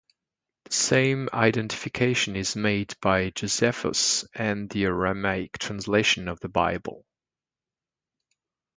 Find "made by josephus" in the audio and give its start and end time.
2.55-4.25